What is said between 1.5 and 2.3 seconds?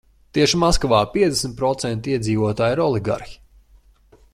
procenti